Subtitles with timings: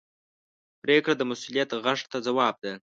[0.81, 2.73] پرېکړه د مسؤلیت غږ ته ځواب ده.